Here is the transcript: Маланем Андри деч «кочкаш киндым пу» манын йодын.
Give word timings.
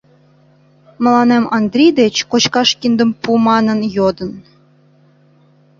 Маланем 1.03 1.45
Андри 1.57 1.85
деч 1.99 2.15
«кочкаш 2.31 2.69
киндым 2.79 3.09
пу» 3.21 3.31
манын 3.47 3.79
йодын. 3.95 4.31